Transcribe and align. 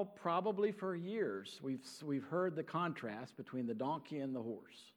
all 0.00 0.06
probably 0.06 0.72
for 0.72 0.96
years 0.96 1.60
we've, 1.62 1.84
we've 2.02 2.24
heard 2.24 2.56
the 2.56 2.62
contrast 2.62 3.36
between 3.36 3.66
the 3.66 3.74
donkey 3.74 4.20
and 4.20 4.34
the 4.34 4.40
horse. 4.40 4.92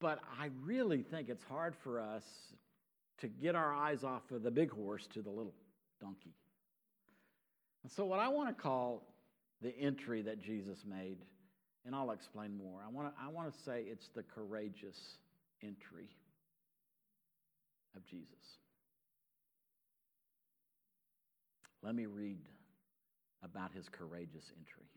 But 0.00 0.18
I 0.40 0.50
really 0.64 1.02
think 1.02 1.28
it's 1.28 1.44
hard 1.44 1.76
for 1.84 2.00
us 2.00 2.24
to 3.20 3.28
get 3.28 3.54
our 3.54 3.72
eyes 3.72 4.02
off 4.02 4.28
of 4.32 4.42
the 4.42 4.50
big 4.50 4.72
horse 4.72 5.06
to 5.14 5.22
the 5.22 5.30
little 5.30 5.54
donkey. 6.00 6.34
And 7.84 7.92
so, 7.92 8.04
what 8.04 8.18
I 8.18 8.26
want 8.26 8.48
to 8.48 8.60
call 8.60 9.04
the 9.62 9.72
entry 9.78 10.20
that 10.22 10.42
Jesus 10.42 10.78
made, 10.84 11.18
and 11.86 11.94
I'll 11.94 12.10
explain 12.10 12.58
more, 12.58 12.80
I 12.84 12.90
want 12.90 13.14
to, 13.14 13.24
I 13.24 13.28
want 13.28 13.54
to 13.54 13.58
say 13.62 13.84
it's 13.86 14.08
the 14.08 14.24
courageous 14.24 14.98
entry 15.62 16.08
of 17.94 18.04
Jesus. 18.04 18.26
Let 21.84 21.94
me 21.94 22.06
read 22.06 22.38
about 23.46 23.72
his 23.72 23.88
courageous 23.88 24.52
entry. 24.58 24.90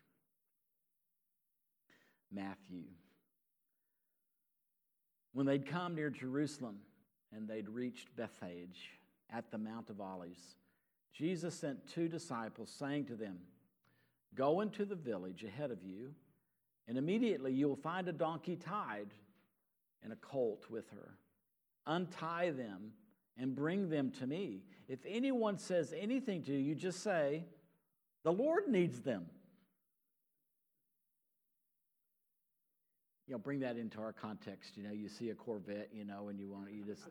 Matthew. 2.31 2.83
When 5.33 5.45
they'd 5.45 5.65
come 5.65 5.95
near 5.95 6.09
Jerusalem 6.09 6.79
and 7.33 7.47
they'd 7.47 7.69
reached 7.69 8.15
Bethphage 8.15 8.99
at 9.31 9.51
the 9.51 9.57
Mount 9.57 9.89
of 9.89 10.01
Olives, 10.01 10.55
Jesus 11.13 11.55
sent 11.55 11.87
two 11.87 12.07
disciples, 12.07 12.73
saying 12.77 13.05
to 13.05 13.15
them, 13.15 13.39
Go 14.35 14.61
into 14.61 14.85
the 14.85 14.95
village 14.95 15.43
ahead 15.43 15.71
of 15.71 15.83
you, 15.83 16.13
and 16.87 16.97
immediately 16.97 17.53
you 17.53 17.67
will 17.67 17.75
find 17.75 18.07
a 18.07 18.13
donkey 18.13 18.55
tied 18.55 19.09
and 20.03 20.13
a 20.13 20.17
colt 20.17 20.65
with 20.69 20.89
her. 20.91 21.15
Untie 21.85 22.51
them 22.51 22.91
and 23.37 23.55
bring 23.55 23.89
them 23.89 24.11
to 24.19 24.27
me. 24.27 24.63
If 24.87 24.99
anyone 25.07 25.57
says 25.57 25.93
anything 25.97 26.43
to 26.43 26.53
you, 26.53 26.75
just 26.75 27.01
say, 27.03 27.45
The 28.23 28.31
Lord 28.31 28.67
needs 28.67 29.01
them. 29.01 29.25
You 33.27 33.33
know, 33.33 33.39
bring 33.39 33.59
that 33.59 33.77
into 33.77 33.99
our 33.99 34.11
context. 34.11 34.75
You 34.75 34.83
know, 34.83 34.91
you 34.91 35.07
see 35.07 35.29
a 35.29 35.35
Corvette, 35.35 35.89
you 35.93 36.03
know, 36.03 36.29
and 36.29 36.39
you 36.39 36.49
want 36.49 36.71
you 36.71 36.83
just. 36.83 37.03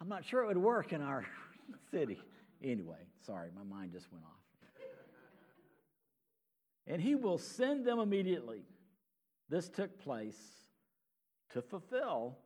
I'm 0.00 0.08
not 0.08 0.24
sure 0.24 0.42
it 0.42 0.46
would 0.46 0.58
work 0.58 0.92
in 0.92 1.02
our 1.02 1.24
city. 1.90 2.18
Anyway, 2.64 2.96
sorry, 3.26 3.50
my 3.54 3.62
mind 3.62 3.92
just 3.92 4.10
went 4.10 4.24
off. 4.24 4.42
And 6.86 7.00
he 7.00 7.14
will 7.14 7.38
send 7.38 7.84
them 7.84 8.00
immediately. 8.00 8.64
This 9.48 9.68
took 9.68 10.00
place 10.00 10.38
to 11.52 11.62
fulfill 11.62 12.38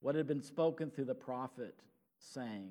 what 0.00 0.14
had 0.14 0.26
been 0.26 0.42
spoken 0.42 0.90
through 0.90 1.04
the 1.04 1.14
prophet, 1.14 1.74
saying, 2.18 2.70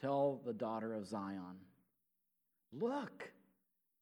Tell 0.00 0.40
the 0.44 0.52
daughter 0.52 0.94
of 0.94 1.06
Zion, 1.06 1.58
look, 2.72 3.30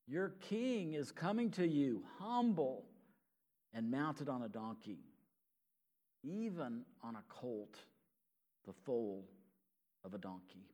your 0.06 0.34
king 0.40 0.94
is 0.94 1.10
coming 1.10 1.50
to 1.52 1.66
you, 1.66 2.02
humble 2.18 2.84
and 3.74 3.90
mounted 3.90 4.28
on 4.28 4.42
a 4.42 4.48
donkey, 4.48 5.00
even 6.22 6.82
on 7.02 7.16
a 7.16 7.22
colt, 7.28 7.76
the 8.66 8.72
foal 8.72 9.24
of 10.04 10.14
a 10.14 10.18
donkey. 10.18 10.66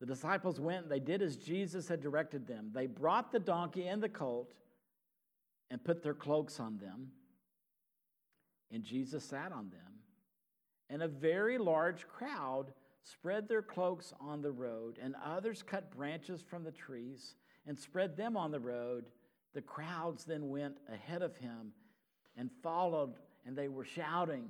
The 0.00 0.06
disciples 0.06 0.60
went 0.60 0.84
and 0.84 0.90
they 0.90 1.00
did 1.00 1.22
as 1.22 1.36
Jesus 1.36 1.88
had 1.88 2.00
directed 2.00 2.46
them. 2.46 2.70
They 2.72 2.86
brought 2.86 3.32
the 3.32 3.40
donkey 3.40 3.86
and 3.88 4.02
the 4.02 4.08
colt 4.08 4.54
and 5.70 5.82
put 5.82 6.02
their 6.02 6.14
cloaks 6.14 6.60
on 6.60 6.78
them 6.78 7.10
and 8.70 8.84
Jesus 8.84 9.24
sat 9.24 9.52
on 9.52 9.70
them. 9.70 9.80
And 10.90 11.02
a 11.02 11.08
very 11.08 11.58
large 11.58 12.06
crowd 12.08 12.72
spread 13.02 13.48
their 13.48 13.62
cloaks 13.62 14.12
on 14.20 14.42
the 14.42 14.52
road, 14.52 14.98
and 15.02 15.14
others 15.24 15.62
cut 15.62 15.90
branches 15.90 16.42
from 16.42 16.64
the 16.64 16.72
trees 16.72 17.34
and 17.66 17.78
spread 17.78 18.16
them 18.16 18.36
on 18.36 18.50
the 18.50 18.60
road. 18.60 19.06
The 19.54 19.62
crowds 19.62 20.24
then 20.24 20.48
went 20.48 20.76
ahead 20.92 21.22
of 21.22 21.36
him 21.36 21.72
and 22.36 22.50
followed, 22.62 23.14
and 23.46 23.56
they 23.56 23.68
were 23.68 23.84
shouting, 23.84 24.48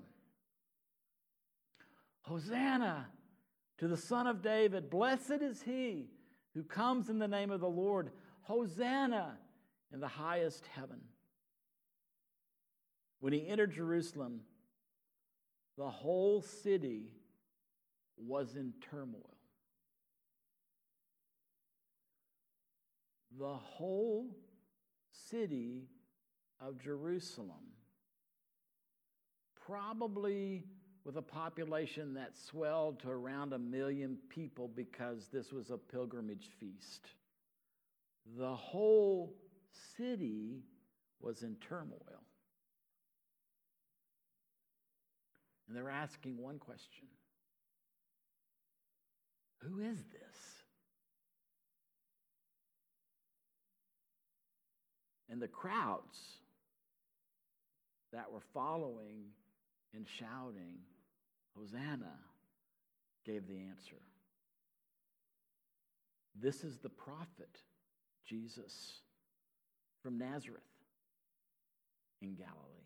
Hosanna 2.22 3.06
to 3.78 3.89
the 3.89 3.97
Son 3.97 4.27
of 4.27 4.43
David! 4.43 4.91
Blessed 4.91 5.41
is 5.41 5.62
he 5.62 6.11
who 6.55 6.62
comes 6.62 7.09
in 7.09 7.19
the 7.19 7.28
name 7.28 7.51
of 7.51 7.61
the 7.61 7.69
Lord! 7.69 8.11
Hosanna 8.43 9.39
in 9.93 10.01
the 10.01 10.09
highest 10.09 10.67
heaven! 10.67 11.01
When 13.21 13.33
he 13.33 13.49
entered 13.49 13.72
Jerusalem, 13.72 14.41
the 15.77 15.89
whole 15.89 16.43
city 16.43 17.12
was 18.21 18.56
in 18.56 18.73
turmoil. 18.91 19.37
The 23.39 23.55
whole 23.55 24.27
city 25.31 25.89
of 26.61 26.78
Jerusalem, 26.78 27.73
probably 29.67 30.65
with 31.05 31.17
a 31.17 31.23
population 31.23 32.15
that 32.15 32.37
swelled 32.37 33.01
to 33.01 33.11
around 33.11 33.53
a 33.53 33.59
million 33.59 34.19
people 34.28 34.69
because 34.69 35.28
this 35.33 35.53
was 35.53 35.71
a 35.71 35.78
pilgrimage 35.78 36.51
feast. 36.59 37.07
The 38.37 38.55
whole 38.55 39.34
city 39.97 40.65
was 41.21 41.43
in 41.43 41.57
turmoil. 41.57 42.23
And 45.67 45.77
they're 45.77 45.91
asking 45.91 46.39
one 46.39 46.59
question 46.59 47.09
Who 49.63 49.81
is 49.81 49.99
this? 50.13 50.63
And 55.31 55.43
the 55.43 55.49
crowds 55.49 56.19
that 58.13 58.33
were 58.33 58.43
following 58.55 59.25
and 59.95 60.07
shouting, 60.09 60.79
Hosanna, 61.57 62.17
gave 63.27 63.47
the 63.47 63.59
answer. 63.59 64.01
This 66.41 66.63
is 66.65 66.79
the 66.79 66.89
prophet, 66.89 67.59
Jesus, 68.25 69.01
from 70.03 70.19
Nazareth 70.19 70.63
in 72.23 72.35
Galilee. 72.35 72.78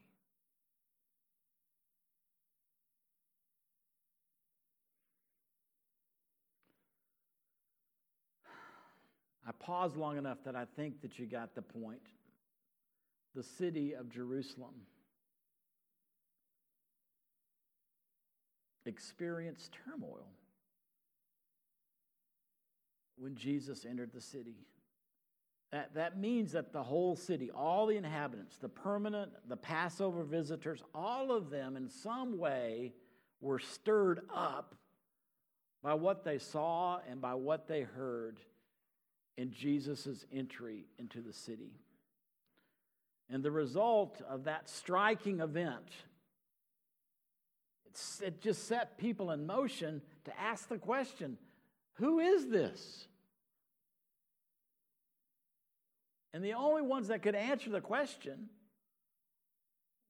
I 9.46 9.52
paused 9.52 9.96
long 9.96 10.18
enough 10.18 10.38
that 10.44 10.54
I 10.54 10.66
think 10.76 11.02
that 11.02 11.18
you 11.18 11.26
got 11.26 11.54
the 11.54 11.62
point. 11.62 12.02
The 13.34 13.42
city 13.42 13.94
of 13.94 14.10
Jerusalem 14.10 14.74
experienced 18.84 19.76
turmoil 19.84 20.28
when 23.16 23.34
Jesus 23.36 23.84
entered 23.88 24.12
the 24.12 24.20
city. 24.20 24.56
That, 25.70 25.94
that 25.94 26.18
means 26.18 26.52
that 26.52 26.72
the 26.72 26.82
whole 26.82 27.16
city, 27.16 27.50
all 27.50 27.86
the 27.86 27.96
inhabitants, 27.96 28.58
the 28.58 28.68
permanent, 28.68 29.32
the 29.48 29.56
Passover 29.56 30.22
visitors, 30.22 30.82
all 30.94 31.32
of 31.32 31.48
them 31.48 31.76
in 31.76 31.88
some 31.88 32.38
way 32.38 32.92
were 33.40 33.58
stirred 33.58 34.20
up 34.32 34.74
by 35.82 35.94
what 35.94 36.24
they 36.24 36.38
saw 36.38 37.00
and 37.08 37.20
by 37.20 37.34
what 37.34 37.66
they 37.66 37.82
heard 37.82 38.38
in 39.36 39.52
Jesus' 39.52 40.24
entry 40.32 40.86
into 40.98 41.20
the 41.20 41.32
city. 41.32 41.72
And 43.30 43.42
the 43.42 43.50
result 43.50 44.20
of 44.28 44.44
that 44.44 44.68
striking 44.68 45.40
event, 45.40 45.88
it 48.22 48.40
just 48.40 48.66
set 48.66 48.98
people 48.98 49.30
in 49.30 49.46
motion 49.46 50.02
to 50.24 50.40
ask 50.40 50.68
the 50.68 50.78
question 50.78 51.38
who 51.94 52.20
is 52.20 52.48
this? 52.48 53.06
And 56.34 56.42
the 56.42 56.54
only 56.54 56.82
ones 56.82 57.08
that 57.08 57.22
could 57.22 57.34
answer 57.34 57.70
the 57.70 57.80
question 57.80 58.48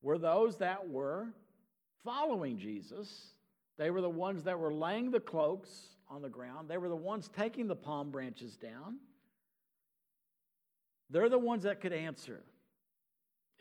were 0.00 0.18
those 0.18 0.58
that 0.58 0.88
were 0.88 1.28
following 2.04 2.58
Jesus. 2.58 3.32
They 3.78 3.90
were 3.90 4.00
the 4.00 4.10
ones 4.10 4.44
that 4.44 4.58
were 4.58 4.72
laying 4.72 5.10
the 5.10 5.20
cloaks 5.20 5.70
on 6.08 6.22
the 6.22 6.28
ground, 6.28 6.68
they 6.68 6.76
were 6.76 6.90
the 6.90 6.96
ones 6.96 7.30
taking 7.34 7.66
the 7.66 7.76
palm 7.76 8.10
branches 8.10 8.56
down. 8.56 8.98
They're 11.12 11.28
the 11.28 11.38
ones 11.38 11.64
that 11.64 11.80
could 11.80 11.92
answer. 11.92 12.42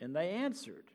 And 0.00 0.16
they 0.16 0.30
answered. 0.30 0.86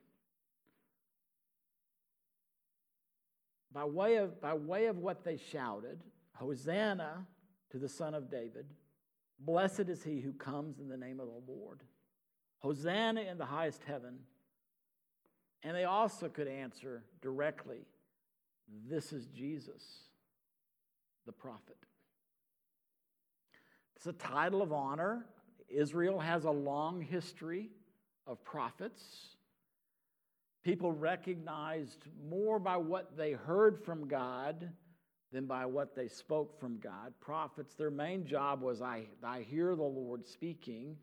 By 3.71 3.86
way 3.86 4.15
of, 4.15 4.42
by 4.42 4.56
way 4.56 4.88
of 4.88 4.98
what 4.98 5.24
they 5.24 5.38
shouted 5.38 6.04
Hosanna 6.33 7.25
to 7.69 7.77
the 7.77 7.88
Son 7.88 8.15
of 8.15 8.31
David. 8.31 8.65
Blessed 9.39 9.81
is 9.81 10.04
he 10.04 10.19
who 10.19 10.33
comes 10.33 10.80
in 10.80 10.89
the 10.89 10.98
name 10.98 11.19
of 11.19 11.27
the 11.27 11.51
Lord. 11.51 11.83
Hosanna 12.57 13.21
in 13.21 13.38
the 13.38 13.45
highest 13.45 13.83
heaven. 13.86 14.18
And 15.62 15.75
they 15.75 15.83
also 15.83 16.27
could 16.27 16.48
answer 16.48 17.03
directly 17.21 17.86
This 18.89 19.13
is 19.13 19.27
Jesus, 19.27 19.83
the 21.27 21.31
prophet. 21.31 21.77
It's 23.95 24.07
a 24.07 24.13
title 24.13 24.63
of 24.63 24.74
honor. 24.74 25.25
Israel 25.69 26.19
has 26.19 26.45
a 26.45 26.51
long 26.51 27.01
history 27.01 27.69
of 28.25 28.43
prophets. 28.43 29.01
People 30.63 30.91
recognized 30.91 32.05
more 32.29 32.59
by 32.59 32.77
what 32.77 33.15
they 33.17 33.31
heard 33.33 33.79
from 33.83 34.07
God 34.07 34.69
than 35.31 35.45
by 35.45 35.65
what 35.65 35.95
they 35.95 36.07
spoke 36.07 36.59
from 36.59 36.79
God. 36.79 37.13
Prophets, 37.19 37.75
their 37.75 37.91
main 37.91 38.25
job 38.25 38.61
was 38.61 38.81
I, 38.81 39.03
I 39.23 39.41
hear 39.41 39.75
the 39.75 39.83
Lord 39.83 40.25
speaking, 40.25 40.95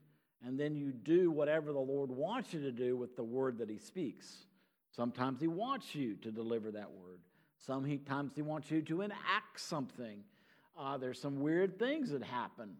and 0.44 0.58
then 0.58 0.74
you 0.74 0.92
do 0.92 1.30
whatever 1.30 1.72
the 1.72 1.78
Lord 1.78 2.10
wants 2.10 2.52
you 2.52 2.60
to 2.60 2.72
do 2.72 2.96
with 2.96 3.16
the 3.16 3.24
word 3.24 3.58
that 3.58 3.68
He 3.68 3.78
speaks. 3.78 4.46
Sometimes 4.90 5.40
He 5.40 5.46
wants 5.46 5.94
you 5.94 6.14
to 6.16 6.30
deliver 6.30 6.70
that 6.72 6.90
word, 6.90 7.20
sometimes 7.58 8.32
He 8.34 8.42
wants 8.42 8.70
you 8.70 8.82
to 8.82 9.02
enact 9.02 9.60
something. 9.60 10.24
Uh, 10.78 10.96
there's 10.98 11.20
some 11.20 11.40
weird 11.40 11.78
things 11.78 12.10
that 12.10 12.22
happen 12.22 12.76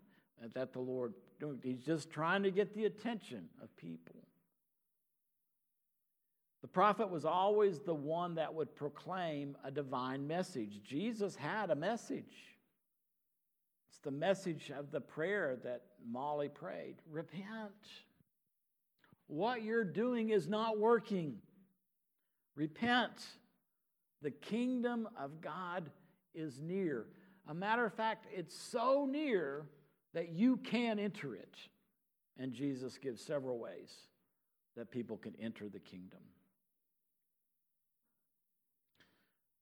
that 0.54 0.72
the 0.72 0.80
Lord, 0.80 1.14
He's 1.62 1.82
just 1.82 2.10
trying 2.10 2.42
to 2.44 2.50
get 2.50 2.74
the 2.74 2.84
attention 2.84 3.48
of 3.62 3.74
people. 3.76 4.14
The 6.62 6.68
prophet 6.68 7.10
was 7.10 7.26
always 7.26 7.80
the 7.80 7.94
one 7.94 8.36
that 8.36 8.54
would 8.54 8.74
proclaim 8.74 9.54
a 9.64 9.70
divine 9.70 10.26
message. 10.26 10.80
Jesus 10.82 11.36
had 11.36 11.70
a 11.70 11.74
message. 11.74 12.56
It's 13.90 13.98
the 14.02 14.10
message 14.10 14.72
of 14.76 14.90
the 14.90 15.00
prayer 15.00 15.58
that 15.62 15.82
Molly 16.10 16.48
prayed 16.48 16.96
repent. 17.10 17.72
What 19.26 19.62
you're 19.62 19.84
doing 19.84 20.30
is 20.30 20.48
not 20.48 20.78
working. 20.78 21.36
Repent. 22.56 23.26
The 24.22 24.30
kingdom 24.30 25.06
of 25.20 25.42
God 25.42 25.90
is 26.34 26.60
near. 26.62 27.06
A 27.46 27.52
matter 27.54 27.84
of 27.84 27.92
fact, 27.92 28.26
it's 28.34 28.56
so 28.56 29.06
near 29.10 29.66
that 30.14 30.30
you 30.30 30.56
can 30.56 30.98
enter 30.98 31.34
it. 31.34 31.56
And 32.38 32.52
Jesus 32.52 32.98
gives 32.98 33.20
several 33.20 33.58
ways 33.58 33.92
that 34.76 34.90
people 34.90 35.16
can 35.16 35.34
enter 35.40 35.68
the 35.68 35.78
kingdom. 35.78 36.20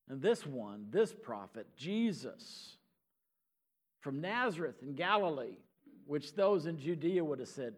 And 0.09 0.23
this 0.23 0.47
one, 0.47 0.87
this 0.91 1.13
prophet, 1.13 1.67
Jesus, 1.77 2.77
from 4.01 4.21
Nazareth 4.21 4.77
in 4.83 4.95
Galilee, 4.95 5.57
which 6.07 6.35
those 6.35 6.67
in 6.67 6.79
Judea 6.79 7.25
would 7.25 7.39
have 7.39 7.49
said, 7.49 7.75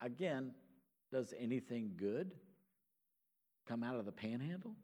again, 0.00 0.52
does 1.12 1.32
anything 1.38 1.92
good 1.96 2.32
come 3.68 3.82
out 3.82 3.96
of 3.96 4.04
the 4.04 4.12
panhandle? 4.12 4.74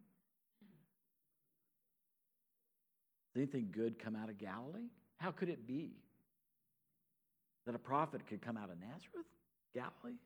Does 3.35 3.43
anything 3.43 3.69
good 3.73 3.99
come 3.99 4.17
out 4.17 4.29
of 4.29 4.39
Galilee? 4.39 4.89
How 5.19 5.31
could 5.31 5.49
it 5.49 5.67
be 5.67 5.93
that 7.67 7.75
a 7.75 7.79
prophet 7.79 8.27
could 8.27 8.41
come 8.41 8.57
out 8.57 8.71
of 8.71 8.79
Nazareth, 8.81 9.27
Galilee? 9.75 10.19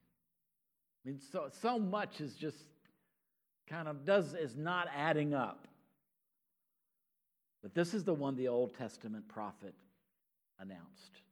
I 1.04 1.08
mean, 1.08 1.18
so, 1.32 1.48
so 1.62 1.78
much 1.78 2.20
is 2.20 2.34
just 2.34 2.58
kind 3.66 3.88
of 3.88 4.04
does 4.04 4.34
is 4.34 4.56
not 4.56 4.88
adding 4.94 5.32
up. 5.32 5.66
But 7.62 7.74
this 7.74 7.94
is 7.94 8.04
the 8.04 8.14
one 8.14 8.36
the 8.36 8.48
Old 8.48 8.74
Testament 8.74 9.28
prophet 9.28 9.74
announced 10.58 11.22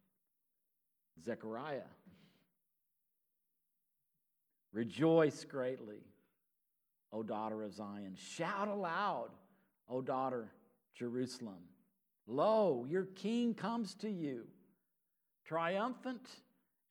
Zechariah. 1.24 1.80
Rejoice 4.72 5.44
greatly, 5.44 6.02
O 7.12 7.22
daughter 7.22 7.62
of 7.62 7.72
Zion. 7.72 8.14
Shout 8.16 8.68
aloud, 8.68 9.30
O 9.88 10.00
daughter 10.00 10.48
Jerusalem. 10.94 11.62
Lo, 12.26 12.86
your 12.88 13.04
king 13.04 13.54
comes 13.54 13.94
to 13.96 14.10
you. 14.10 14.46
Triumphant 15.48 16.28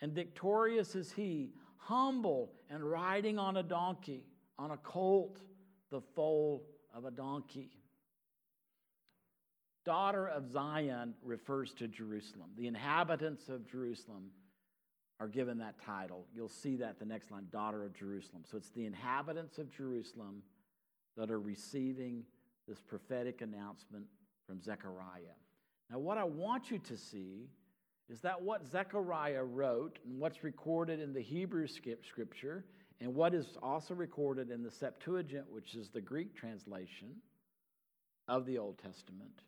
and 0.02 0.12
victorious 0.12 0.96
is 0.96 1.12
he, 1.12 1.52
humble 1.78 2.52
and 2.70 2.84
riding 2.84 3.38
on 3.38 3.58
a 3.58 3.64
donkey, 3.64 4.24
on 4.58 4.72
a 4.72 4.78
colt, 4.78 5.40
the 5.92 6.02
foal 6.02 6.64
of 6.94 7.06
a 7.06 7.12
donkey 7.12 7.70
daughter 9.88 10.28
of 10.28 10.52
Zion 10.52 11.14
refers 11.24 11.74
to 11.76 11.88
Jerusalem. 11.88 12.50
The 12.58 12.68
inhabitants 12.68 13.48
of 13.48 13.66
Jerusalem 13.66 14.26
are 15.22 15.30
given 15.30 15.58
that 15.60 15.76
title. 15.82 16.26
You'll 16.36 16.50
see 16.50 16.76
that 16.76 17.00
the 17.00 17.06
next 17.06 17.32
line, 17.32 17.48
daughter 17.54 17.86
of 17.86 17.94
Jerusalem. 17.94 18.44
So 18.46 18.58
it's 18.58 18.70
the 18.72 18.86
inhabitants 18.86 19.58
of 19.60 19.72
Jerusalem 19.72 20.44
that 21.16 21.32
are 21.32 21.40
receiving 21.40 22.26
this 22.68 22.82
prophetic 22.82 23.40
announcement 23.40 24.04
from 24.46 24.62
Zechariah. 24.62 25.38
Now, 25.90 26.00
what 26.00 26.18
I 26.18 26.26
want 26.26 26.70
you 26.70 26.80
to 26.80 26.98
see 26.98 27.48
is 28.10 28.22
that 28.22 28.42
what 28.42 28.66
Zechariah 28.66 29.44
wrote 29.44 30.00
and 30.06 30.20
what's 30.20 30.44
recorded 30.44 31.00
in 31.00 31.14
the 31.14 31.22
Hebrew 31.22 31.68
scripture 31.68 32.66
and 33.00 33.14
what 33.14 33.34
is 33.34 33.58
also 33.62 33.94
recorded 33.94 34.50
in 34.50 34.64
the 34.64 34.72
Septuagint, 34.72 35.46
which 35.52 35.76
is 35.76 35.90
the 35.90 36.02
Greek 36.02 36.36
translation 36.36 37.10
of 38.28 38.46
the 38.46 38.58
Old 38.58 38.78
Testament, 38.80 39.42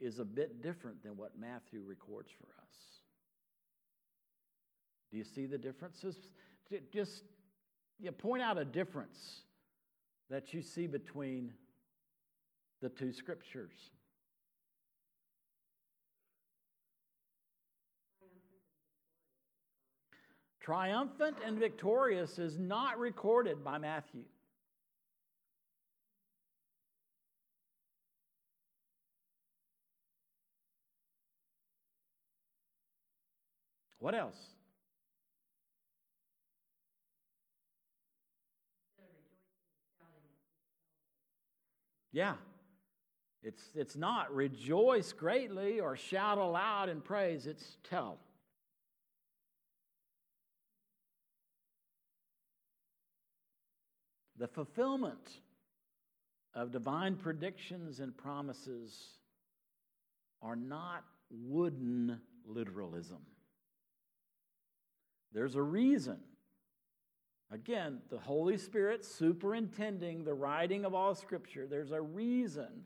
is 0.00 0.18
a 0.18 0.24
bit 0.24 0.62
different 0.62 1.02
than 1.02 1.16
what 1.16 1.38
Matthew 1.38 1.80
records 1.86 2.30
for 2.38 2.48
us. 2.60 2.74
Do 5.10 5.16
you 5.16 5.24
see 5.24 5.46
the 5.46 5.58
differences? 5.58 6.16
Just 6.92 7.22
you 8.00 8.10
point 8.10 8.42
out 8.42 8.58
a 8.58 8.64
difference 8.64 9.42
that 10.28 10.52
you 10.52 10.60
see 10.60 10.86
between 10.86 11.52
the 12.80 12.88
two 12.88 13.12
scriptures. 13.12 13.72
Triumphant 20.62 21.36
and 21.44 21.58
victorious 21.58 22.38
is 22.38 22.56
not 22.56 22.96
recorded 23.00 23.64
by 23.64 23.78
Matthew. 23.78 24.22
What 33.98 34.14
else? 34.14 34.38
Yeah. 42.12 42.34
It's, 43.42 43.62
it's 43.74 43.96
not 43.96 44.32
rejoice 44.32 45.12
greatly 45.12 45.80
or 45.80 45.96
shout 45.96 46.38
aloud 46.38 46.88
in 46.88 47.00
praise, 47.00 47.46
it's 47.46 47.78
tell. 47.82 48.18
The 54.42 54.48
fulfillment 54.48 55.38
of 56.52 56.72
divine 56.72 57.14
predictions 57.14 58.00
and 58.00 58.16
promises 58.16 58.92
are 60.42 60.56
not 60.56 61.04
wooden 61.30 62.18
literalism. 62.44 63.20
There's 65.32 65.54
a 65.54 65.62
reason. 65.62 66.18
Again, 67.52 68.00
the 68.10 68.18
Holy 68.18 68.58
Spirit 68.58 69.04
superintending 69.04 70.24
the 70.24 70.34
writing 70.34 70.84
of 70.84 70.92
all 70.92 71.14
Scripture, 71.14 71.68
there's 71.70 71.92
a 71.92 72.02
reason 72.02 72.82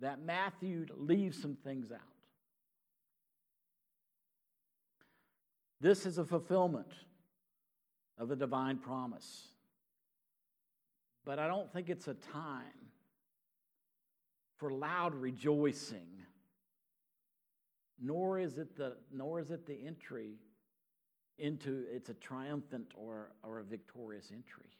that 0.00 0.20
Matthew 0.20 0.84
leaves 0.94 1.40
some 1.40 1.56
things 1.64 1.90
out. 1.90 2.00
This 5.80 6.04
is 6.04 6.18
a 6.18 6.24
fulfillment 6.26 6.92
of 8.18 8.30
a 8.30 8.36
divine 8.36 8.76
promise. 8.76 9.46
But 11.24 11.38
I 11.38 11.46
don't 11.46 11.72
think 11.72 11.90
it's 11.90 12.08
a 12.08 12.14
time 12.14 12.64
for 14.56 14.70
loud 14.70 15.14
rejoicing, 15.14 16.08
nor 18.00 18.38
is 18.38 18.58
it 18.58 18.76
the, 18.76 18.96
nor 19.12 19.40
is 19.40 19.50
it 19.50 19.66
the 19.66 19.86
entry 19.86 20.34
into 21.38 21.84
it's 21.90 22.10
a 22.10 22.14
triumphant 22.14 22.92
or, 22.94 23.32
or 23.42 23.60
a 23.60 23.64
victorious 23.64 24.30
entry. 24.30 24.70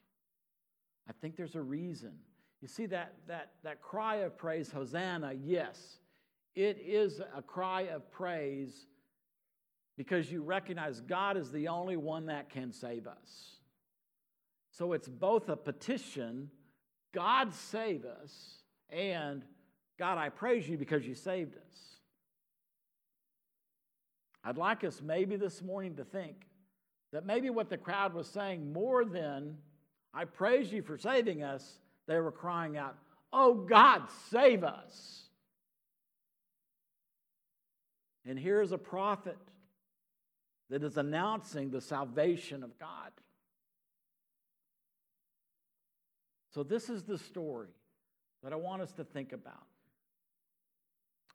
I 1.09 1.13
think 1.21 1.37
there's 1.37 1.57
a 1.57 1.63
reason. 1.63 2.13
You 2.61 2.69
see 2.69 2.87
that, 2.87 3.15
that, 3.27 3.53
that 3.65 3.81
cry 3.81 4.17
of 4.17 4.37
praise, 4.37 4.71
Hosanna, 4.71 5.33
yes, 5.43 5.99
it 6.55 6.79
is 6.85 7.21
a 7.35 7.41
cry 7.41 7.83
of 7.83 8.11
praise 8.11 8.87
because 9.97 10.31
you 10.31 10.43
recognize 10.43 11.01
God 11.01 11.37
is 11.37 11.51
the 11.51 11.69
only 11.69 11.97
one 11.97 12.27
that 12.27 12.51
can 12.51 12.73
save 12.73 13.07
us. 13.07 13.60
So 14.71 14.93
it's 14.93 15.09
both 15.09 15.49
a 15.49 15.57
petition, 15.57 16.51
God 17.13 17.53
save 17.55 18.05
us, 18.05 18.63
and 18.89 19.43
God, 19.99 20.17
I 20.17 20.29
praise 20.29 20.69
you 20.69 20.79
because 20.79 21.07
you 21.07 21.15
saved 21.15 21.57
us. 21.57 22.01
I'd 24.43 24.57
like 24.57 24.85
us 24.85 25.03
maybe 25.03 25.37
this 25.37 25.63
morning 25.63 25.97
to 25.97 26.05
think 26.05 26.47
that 27.13 27.27
maybe 27.27 27.51
what 27.51 27.69
the 27.69 27.77
crowd 27.77 28.15
was 28.15 28.27
saying 28.27 28.73
more 28.73 29.05
than, 29.05 29.57
I 30.15 30.25
praise 30.25 30.73
you 30.73 30.83
for 30.83 30.97
saving 30.97 31.43
us, 31.43 31.79
they 32.07 32.19
were 32.19 32.33
crying 32.33 32.77
out, 32.77 32.97
Oh 33.33 33.55
God, 33.55 34.03
save 34.31 34.65
us. 34.65 35.25
And 38.27 38.39
here's 38.39 38.73
a 38.73 38.79
prophet 38.79 39.39
that 40.69 40.83
is 40.83 40.97
announcing 40.97 41.71
the 41.71 41.81
salvation 41.81 42.63
of 42.63 42.79
God. 42.79 43.11
So, 46.53 46.63
this 46.63 46.89
is 46.89 47.05
the 47.05 47.19
story 47.19 47.69
that 48.43 48.53
I 48.53 48.57
want 48.57 48.83
us 48.83 48.93
to 48.95 49.05
think 49.05 49.33
about. 49.33 49.67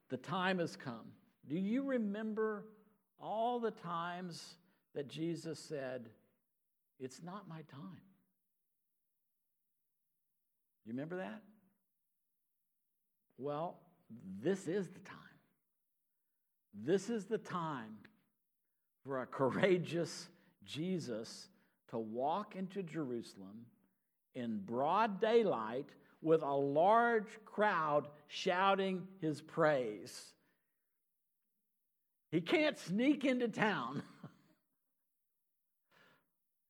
The 0.10 0.18
time 0.18 0.60
has 0.60 0.76
come. 0.76 1.12
Do 1.48 1.56
you 1.56 1.84
remember 1.84 2.66
all 3.20 3.60
the 3.60 3.72
times 3.72 4.56
that 4.94 5.08
Jesus 5.08 5.60
said, 5.60 6.10
It's 7.00 7.22
not 7.24 7.48
my 7.48 7.62
time? 7.72 8.02
You 10.86 10.92
remember 10.92 11.18
that? 11.18 11.42
Well, 13.38 13.78
this 14.42 14.68
is 14.68 14.88
the 14.90 15.00
time. 15.00 15.18
This 16.74 17.10
is 17.10 17.26
the 17.26 17.38
time 17.38 17.98
for 19.04 19.22
a 19.22 19.26
courageous 19.26 20.28
Jesus 20.64 21.48
to 21.90 21.98
walk 21.98 22.56
into 22.56 22.84
Jerusalem 22.84 23.66
in 24.36 24.60
broad 24.60 25.20
daylight 25.20 25.88
with 26.22 26.42
a 26.42 26.54
large 26.54 27.28
crowd 27.46 28.08
shouting 28.28 29.08
his 29.22 29.42
praise. 29.42 30.34
He 32.32 32.42
can't 32.42 32.78
sneak 32.78 33.24
into 33.24 33.48
town. 33.48 34.04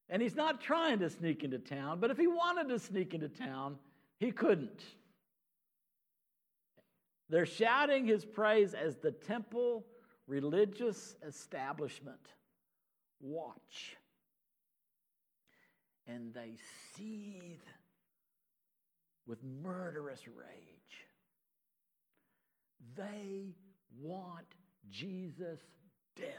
and 0.10 0.22
he's 0.22 0.36
not 0.36 0.62
trying 0.62 1.00
to 1.00 1.10
sneak 1.10 1.44
into 1.44 1.58
town, 1.58 2.00
but 2.00 2.12
if 2.12 2.18
he 2.18 2.28
wanted 2.28 2.70
to 2.70 2.80
sneak 2.80 3.14
into 3.14 3.30
town, 3.30 3.78
he 4.20 4.32
couldn't. 4.32 4.84
They're 7.30 7.46
shouting 7.46 8.06
his 8.06 8.24
praise 8.24 8.74
as 8.74 8.98
the 8.98 9.12
temple 9.12 9.86
religious 10.28 11.16
establishment 11.26 12.20
watch. 13.20 13.98
And 16.08 16.34
they 16.34 16.56
seethe 16.96 17.64
with 19.26 19.40
murderous 19.44 20.22
rage. 20.28 21.08
They 22.96 23.56
want 24.00 24.46
Jesus 24.90 25.60
dead. 26.16 26.30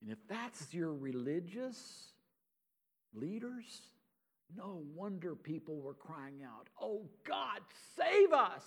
And 0.00 0.10
if 0.10 0.18
that's 0.28 0.74
your 0.74 0.92
religious 0.92 2.12
leaders, 3.14 3.82
no 4.56 4.82
wonder 4.94 5.36
people 5.36 5.80
were 5.80 5.94
crying 5.94 6.42
out, 6.44 6.68
Oh 6.80 7.08
God, 7.24 7.60
save 7.96 8.32
us! 8.32 8.64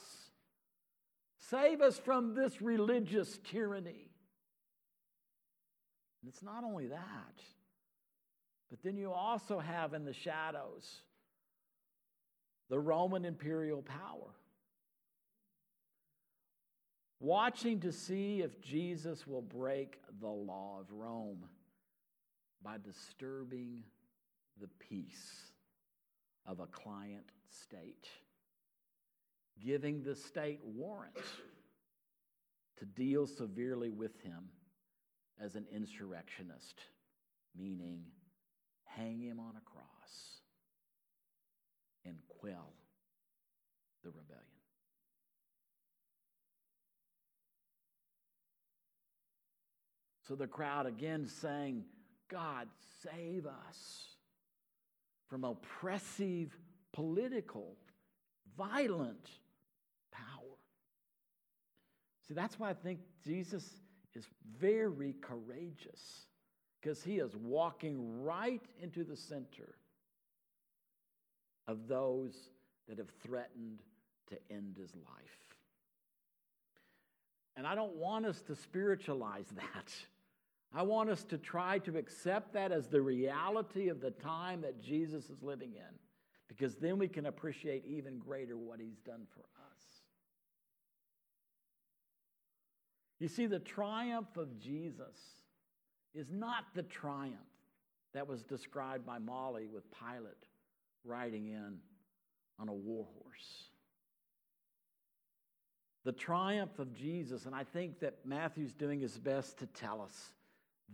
Save 1.50 1.82
us 1.82 2.00
from 2.00 2.34
this 2.34 2.62
religious 2.62 3.38
tyranny. 3.44 4.15
And 6.26 6.34
it's 6.34 6.42
not 6.42 6.64
only 6.64 6.88
that, 6.88 7.40
but 8.72 8.82
then 8.82 8.98
you 8.98 9.12
also 9.12 9.60
have 9.60 9.94
in 9.94 10.06
the 10.06 10.14
shadows 10.14 11.02
the 12.68 12.80
Roman 12.80 13.26
imperial 13.26 13.84
power. 13.84 14.34
Watching 17.20 17.80
to 17.82 17.92
see 17.92 18.42
if 18.42 18.60
Jesus 18.60 19.28
will 19.28 19.44
break 19.44 20.00
the 20.20 20.28
law 20.28 20.80
of 20.80 20.92
Rome 20.92 21.46
by 22.64 22.78
disturbing 22.84 23.84
the 24.60 24.70
peace 24.80 25.52
of 26.48 26.60
a 26.60 26.66
client 26.66 27.26
state, 27.52 28.08
giving 29.64 30.02
the 30.02 30.16
state 30.16 30.62
warrant 30.64 31.16
to 32.80 32.86
deal 32.86 33.28
severely 33.28 33.92
with 33.92 34.20
him 34.24 34.50
as 35.44 35.56
an 35.56 35.66
insurrectionist, 35.74 36.80
meaning 37.56 38.04
hang 38.86 39.20
him 39.22 39.40
on 39.40 39.54
a 39.58 39.70
cross 39.70 40.40
and 42.06 42.16
quell 42.28 42.74
the 44.04 44.10
rebellion. 44.10 44.44
So 50.28 50.36
the 50.36 50.48
crowd 50.48 50.88
again 50.88 51.28
saying, 51.28 51.84
God, 52.30 52.68
save 53.04 53.46
us 53.46 54.16
from 55.28 55.44
oppressive 55.44 56.58
political, 56.94 57.76
violent 58.58 59.30
power. 60.12 60.58
See, 62.28 62.34
that's 62.34 62.58
why 62.58 62.72
I 62.72 62.74
think 62.74 63.00
Jesus 63.24 63.70
is 64.16 64.28
very 64.60 65.16
courageous 65.22 66.26
because 66.82 67.04
he 67.04 67.18
is 67.18 67.36
walking 67.36 68.24
right 68.24 68.62
into 68.82 69.04
the 69.04 69.16
center 69.16 69.76
of 71.68 71.88
those 71.88 72.36
that 72.88 72.98
have 72.98 73.10
threatened 73.24 73.82
to 74.30 74.38
end 74.52 74.76
his 74.80 74.94
life. 74.96 75.56
And 77.58 77.66
I 77.66 77.76
don't 77.76 77.96
want 77.96 78.26
us 78.26 78.42
to 78.42 78.56
spiritualize 78.56 79.48
that. 79.56 79.94
I 80.74 80.82
want 80.82 81.10
us 81.10 81.24
to 81.26 81.38
try 81.38 81.80
to 81.80 81.98
accept 81.98 82.54
that 82.54 82.72
as 82.72 82.88
the 82.88 83.02
reality 83.02 83.88
of 83.88 84.02
the 84.02 84.12
time 84.12 84.62
that 84.62 84.82
Jesus 84.82 85.30
is 85.30 85.42
living 85.42 85.74
in, 85.76 86.00
because 86.48 86.76
then 86.76 86.98
we 86.98 87.08
can 87.08 87.28
appreciate 87.28 87.86
even 87.86 88.20
greater 88.20 88.58
what 88.58 88.80
he's 88.80 89.00
done 89.06 89.26
for 89.34 89.42
us. 89.64 89.65
You 93.20 93.28
see, 93.28 93.46
the 93.46 93.60
triumph 93.60 94.36
of 94.38 94.60
Jesus 94.60 95.18
is 96.14 96.32
not 96.32 96.66
the 96.74 96.84
triumph 96.84 97.36
that 98.14 98.28
was 98.28 98.44
described 98.44 99.06
by 99.06 99.20
Molly 99.20 99.68
with 99.68 99.84
Pilate 99.92 100.34
riding 101.04 101.48
in 101.48 101.78
on 102.60 102.70
a 102.70 102.74
war 102.74 103.06
horse. 103.22 103.66
The 106.04 106.12
triumph 106.12 106.78
of 106.80 106.94
Jesus, 106.94 107.46
and 107.46 107.56
I 107.56 107.64
think 107.64 108.00
that 108.00 108.26
Matthew's 108.26 108.74
doing 108.74 109.00
his 109.00 109.18
best 109.18 109.58
to 109.60 109.66
tell 109.66 110.02
us 110.02 110.34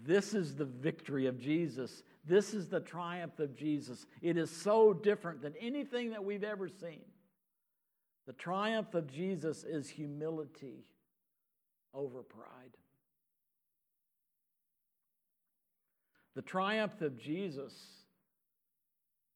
this 0.03 0.33
is 0.33 0.55
the 0.55 0.65
victory 0.65 1.27
of 1.27 1.37
Jesus. 1.37 2.03
This 2.25 2.53
is 2.53 2.69
the 2.69 2.79
triumph 2.79 3.39
of 3.39 3.55
Jesus. 3.55 4.05
It 4.21 4.37
is 4.37 4.49
so 4.49 4.93
different 4.93 5.41
than 5.41 5.53
anything 5.59 6.11
that 6.11 6.23
we've 6.23 6.45
ever 6.45 6.69
seen. 6.69 7.01
The 8.25 8.33
triumph 8.33 8.93
of 8.93 9.11
Jesus 9.11 9.63
is 9.63 9.89
humility 9.89 10.85
over 11.93 12.23
pride. 12.23 12.77
The 16.35 16.41
triumph 16.41 17.01
of 17.01 17.17
Jesus 17.17 17.73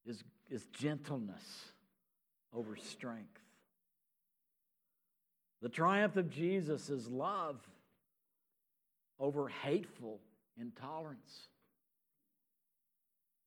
is, 0.06 0.24
is 0.50 0.66
gentleness 0.68 1.44
over 2.54 2.76
strength. 2.78 3.40
The 5.62 5.70
triumph 5.70 6.16
of 6.16 6.30
Jesus 6.30 6.90
is 6.90 7.08
love 7.08 7.60
over 9.20 9.48
hateful 9.48 10.20
intolerance. 10.60 11.48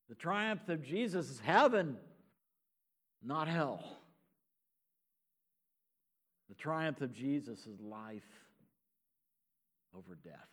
The 0.09 0.15
triumph 0.15 0.67
of 0.69 0.83
Jesus 0.83 1.29
is 1.29 1.39
heaven, 1.39 1.97
not 3.23 3.47
hell. 3.47 3.83
The 6.49 6.55
triumph 6.55 7.01
of 7.01 7.13
Jesus 7.13 7.67
is 7.67 7.79
life 7.79 8.23
over 9.95 10.17
death. 10.23 10.49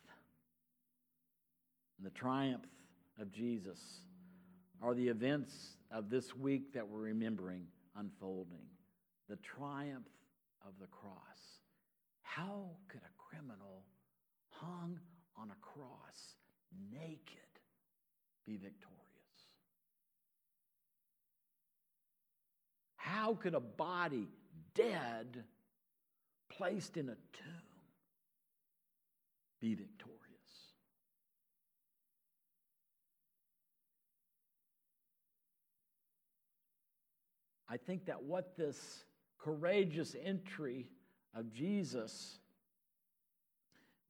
And 1.98 2.06
the 2.06 2.10
triumph 2.10 2.66
of 3.20 3.32
Jesus 3.32 3.78
are 4.82 4.94
the 4.94 5.08
events 5.08 5.52
of 5.90 6.10
this 6.10 6.34
week 6.34 6.74
that 6.74 6.86
we're 6.86 7.00
remembering 7.00 7.66
unfolding. 7.96 8.66
The 9.28 9.36
triumph 9.36 10.08
of 10.66 10.72
the 10.80 10.86
cross. 10.86 11.14
How 12.22 12.70
could 12.88 13.00
a 13.00 13.14
criminal 13.16 13.84
hung 14.50 14.98
on 15.36 15.50
a 15.50 15.56
cross 15.60 16.36
naked 16.92 17.38
be 18.46 18.56
victorious? 18.56 19.02
How 22.96 23.34
could 23.34 23.54
a 23.54 23.60
body 23.60 24.28
dead, 24.74 25.44
placed 26.50 26.96
in 26.96 27.08
a 27.08 27.16
tomb, 27.32 27.65
be 29.60 29.74
victorious? 29.74 30.16
I 37.68 37.76
think 37.76 38.06
that 38.06 38.22
what 38.22 38.56
this 38.56 39.04
courageous 39.38 40.14
entry 40.22 40.86
of 41.34 41.52
Jesus 41.52 42.38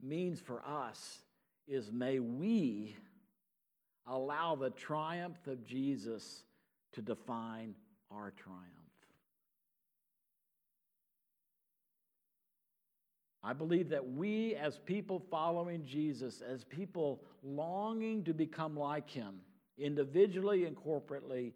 means 0.03 0.41
for 0.41 0.63
us 0.67 1.19
is 1.67 1.91
may 1.91 2.19
we 2.19 2.97
allow 4.07 4.55
the 4.55 4.71
triumph 4.71 5.47
of 5.47 5.65
Jesus 5.65 6.45
to 6.93 7.03
define 7.03 7.75
our 8.11 8.31
triumph. 8.31 8.86
I 13.47 13.53
believe 13.53 13.91
that 13.91 14.05
we, 14.05 14.57
as 14.57 14.77
people 14.77 15.23
following 15.31 15.87
Jesus, 15.87 16.43
as 16.43 16.65
people 16.65 17.23
longing 17.45 18.25
to 18.25 18.35
become 18.35 18.77
like 18.77 19.09
him, 19.09 19.37
individually 19.79 20.65
and 20.65 20.77
corporately, 20.77 21.53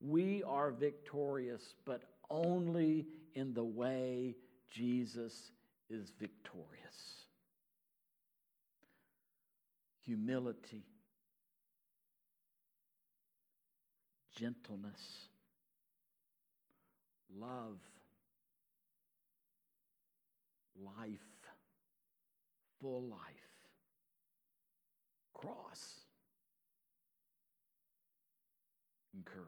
we 0.00 0.44
are 0.44 0.70
victorious, 0.70 1.74
but 1.84 2.02
only 2.30 3.08
in 3.34 3.52
the 3.52 3.64
way 3.64 4.36
Jesus 4.70 5.50
is 5.90 6.12
victorious. 6.20 7.24
Humility, 10.06 10.84
gentleness, 14.38 15.26
love, 17.36 17.78
life, 20.84 21.20
full 22.80 23.02
life, 23.08 23.18
cross, 25.32 26.00
and 29.14 29.24
courage. 29.24 29.44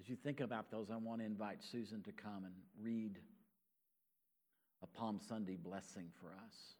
As 0.00 0.08
you 0.08 0.16
think 0.16 0.40
about 0.40 0.70
those, 0.70 0.90
I 0.90 0.96
want 0.96 1.20
to 1.20 1.26
invite 1.26 1.62
Susan 1.62 2.02
to 2.02 2.12
come 2.12 2.44
and 2.44 2.54
read 2.82 3.18
a 4.82 4.86
Palm 4.86 5.20
Sunday 5.28 5.56
blessing 5.56 6.06
for 6.20 6.28
us. 6.28 6.79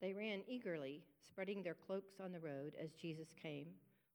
They 0.00 0.14
ran 0.14 0.42
eagerly, 0.48 1.02
spreading 1.26 1.62
their 1.62 1.74
cloaks 1.74 2.20
on 2.24 2.32
the 2.32 2.40
road 2.40 2.74
as 2.82 2.94
Jesus 2.94 3.28
came, 3.40 3.66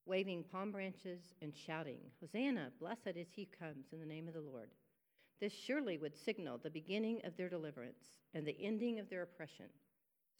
waving 0.07 0.43
palm 0.51 0.71
branches 0.71 1.21
and 1.41 1.53
shouting, 1.55 1.99
Hosanna, 2.19 2.71
blessed 2.79 3.15
is 3.15 3.27
he 3.31 3.47
who 3.51 3.65
comes 3.65 3.85
in 3.93 3.99
the 3.99 4.05
name 4.05 4.27
of 4.27 4.33
the 4.33 4.41
Lord. 4.41 4.71
This 5.39 5.53
surely 5.53 5.97
would 5.97 6.15
signal 6.15 6.57
the 6.57 6.71
beginning 6.71 7.21
of 7.23 7.37
their 7.37 7.49
deliverance 7.49 8.03
and 8.33 8.47
the 8.47 8.57
ending 8.59 8.99
of 8.99 9.09
their 9.09 9.21
oppression, 9.21 9.67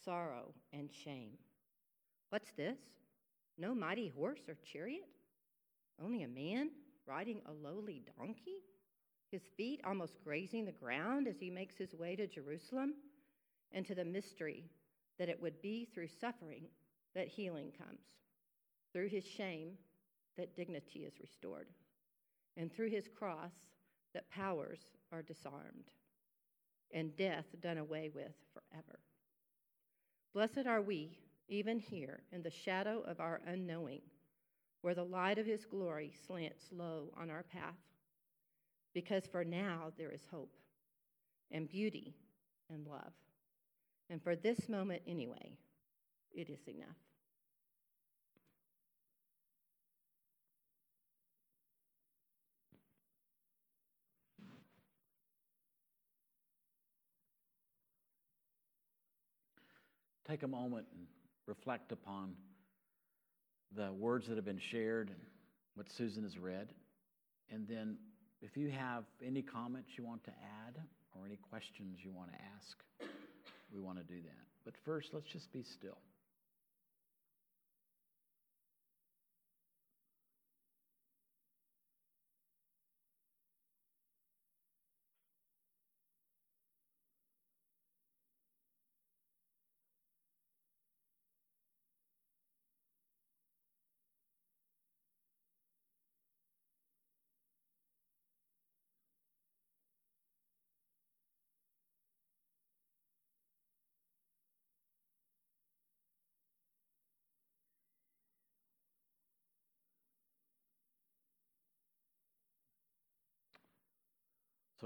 sorrow, 0.03 0.51
and 0.73 0.89
shame. 0.91 1.31
What's 2.29 2.51
this? 2.57 2.79
No 3.57 3.75
mighty 3.75 4.07
horse 4.07 4.41
or 4.47 4.57
chariot? 4.71 5.07
Only 6.03 6.23
a 6.23 6.27
man 6.27 6.71
riding 7.05 7.41
a 7.45 7.51
lowly 7.51 8.01
donkey? 8.17 8.63
His 9.31 9.43
feet 9.57 9.81
almost 9.85 10.23
grazing 10.23 10.65
the 10.65 10.71
ground 10.71 11.27
as 11.27 11.39
he 11.39 11.49
makes 11.51 11.75
his 11.77 11.93
way 11.93 12.15
to 12.15 12.25
Jerusalem 12.25 12.95
and 13.71 13.85
to 13.85 13.93
the 13.95 14.05
mystery 14.05 14.63
that 15.17 15.29
it 15.29 15.41
would 15.41 15.61
be 15.61 15.85
through 15.85 16.07
suffering 16.07 16.65
that 17.13 17.27
healing 17.27 17.71
comes, 17.77 18.01
through 18.91 19.07
his 19.07 19.25
shame 19.25 19.71
that 20.37 20.55
dignity 20.55 21.05
is 21.05 21.19
restored, 21.19 21.67
and 22.57 22.71
through 22.71 22.89
his 22.89 23.07
cross 23.07 23.53
that 24.13 24.29
powers 24.29 24.79
are 25.11 25.21
disarmed, 25.21 25.91
and 26.93 27.15
death 27.15 27.45
done 27.61 27.77
away 27.77 28.09
with 28.13 28.33
forever. 28.53 28.99
Blessed 30.33 30.67
are 30.67 30.81
we, 30.81 31.17
even 31.47 31.79
here 31.79 32.21
in 32.31 32.41
the 32.41 32.51
shadow 32.51 33.01
of 33.07 33.19
our 33.19 33.41
unknowing, 33.47 34.01
where 34.81 34.95
the 34.95 35.03
light 35.03 35.37
of 35.37 35.45
his 35.45 35.65
glory 35.65 36.13
slants 36.27 36.65
low 36.71 37.13
on 37.17 37.29
our 37.29 37.43
path, 37.43 37.75
because 38.93 39.23
for 39.31 39.43
now 39.43 39.91
there 39.97 40.11
is 40.11 40.27
hope 40.29 40.53
and 41.51 41.69
beauty 41.69 42.15
and 42.69 42.85
love. 42.87 43.13
And 44.09 44.21
for 44.21 44.35
this 44.35 44.69
moment, 44.69 45.01
anyway, 45.07 45.57
it 46.31 46.49
is 46.49 46.59
enough. 46.67 46.95
Take 60.27 60.43
a 60.43 60.47
moment 60.47 60.87
and 60.91 61.05
reflect 61.45 61.91
upon 61.91 62.33
the 63.75 63.91
words 63.93 64.27
that 64.27 64.35
have 64.35 64.45
been 64.45 64.59
shared 64.59 65.09
and 65.09 65.19
what 65.75 65.91
Susan 65.91 66.23
has 66.23 66.37
read. 66.37 66.73
And 67.51 67.67
then, 67.67 67.97
if 68.41 68.57
you 68.57 68.71
have 68.71 69.03
any 69.23 69.43
comments 69.43 69.91
you 69.97 70.03
want 70.03 70.23
to 70.23 70.31
add 70.31 70.81
or 71.13 71.25
any 71.25 71.37
questions 71.37 71.99
you 72.03 72.11
want 72.11 72.31
to 72.31 72.37
ask, 72.55 73.09
we 73.75 73.81
want 73.81 73.97
to 73.97 74.03
do 74.03 74.21
that. 74.21 74.45
But 74.63 74.73
first, 74.85 75.09
let's 75.13 75.27
just 75.31 75.51
be 75.51 75.63
still. 75.63 75.97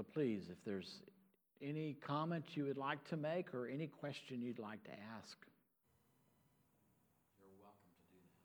So 0.00 0.06
please, 0.14 0.48
if 0.48 0.56
there's 0.64 1.02
any 1.60 1.92
comment 2.00 2.56
you 2.56 2.64
would 2.64 2.78
like 2.78 3.04
to 3.10 3.18
make 3.18 3.52
or 3.52 3.68
any 3.68 3.86
question 3.86 4.40
you'd 4.40 4.58
like 4.58 4.82
to 4.84 4.96
ask, 5.12 5.36
you're 7.36 7.52
welcome 7.60 7.92
to 7.92 8.00
do 8.08 8.16
that. 8.16 8.40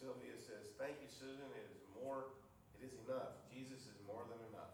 Sylvia 0.00 0.40
says, 0.40 0.72
thank 0.78 0.96
you, 1.04 1.08
Susan, 1.12 1.52
it 1.52 1.68
is 1.76 1.84
more, 2.00 2.32
it 2.80 2.82
is 2.82 2.96
enough. 3.04 3.36
Jesus 3.52 3.84
is 3.84 4.00
more 4.08 4.24
than 4.24 4.40
enough. 4.48 4.72